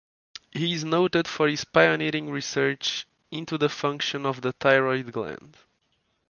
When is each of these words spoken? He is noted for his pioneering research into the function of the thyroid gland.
He 0.49 0.73
is 0.73 0.83
noted 0.83 1.27
for 1.27 1.47
his 1.47 1.63
pioneering 1.63 2.31
research 2.31 3.05
into 3.29 3.59
the 3.59 3.69
function 3.69 4.25
of 4.25 4.41
the 4.41 4.51
thyroid 4.51 5.11
gland. 5.11 5.55